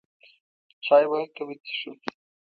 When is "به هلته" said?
1.09-1.41